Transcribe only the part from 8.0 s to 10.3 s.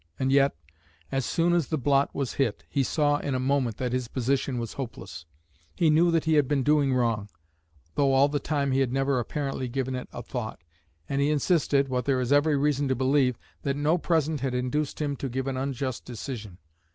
all the time he had never apparently given it a